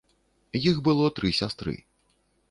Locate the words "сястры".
1.39-1.75